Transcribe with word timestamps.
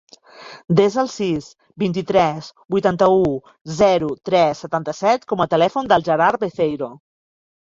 Desa 0.77 1.01
el 1.01 1.09
sis, 1.15 1.49
vint-i-tres, 1.83 2.47
vuitanta-u, 2.75 3.21
zero, 3.83 4.09
tres, 4.31 4.65
setanta-set 4.67 5.29
com 5.33 5.45
a 5.47 5.51
telèfon 5.53 5.93
del 5.93 6.09
Gerard 6.09 6.45
Beceiro. 6.47 6.91